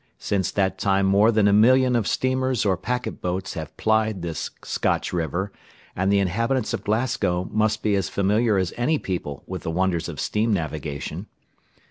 [0.17, 4.49] Since that time more than a million of steamers or packet boats have plied this
[4.63, 5.51] Scotch river,
[5.95, 10.09] and the inhabitants of Glasgow must be as familiar as any people with the wonders
[10.09, 11.27] of steam navigation.